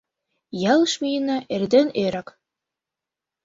Ялыш 0.71 0.93
миена 1.01 1.37
эрден 1.53 1.87
эрак. 2.03 2.27